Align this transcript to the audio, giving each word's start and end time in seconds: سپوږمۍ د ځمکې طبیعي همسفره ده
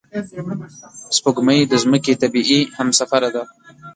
سپوږمۍ 1.15 1.59
د 1.67 1.73
ځمکې 1.83 2.13
طبیعي 2.21 2.61
همسفره 2.77 3.29
ده 3.35 3.43